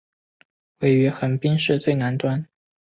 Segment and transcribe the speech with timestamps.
[0.79, 2.47] 位于横滨市最南端。